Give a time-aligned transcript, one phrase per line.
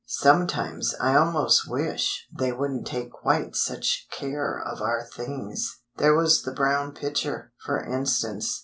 [0.07, 5.77] Sometimes I almost wish they wouldn't take quite such care of our things!
[5.97, 8.59] There was the brown pitcher, for instance.